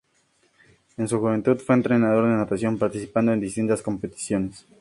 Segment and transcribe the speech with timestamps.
[0.97, 4.65] En su juventud fue entrenador de natación participando en distintas competiciones.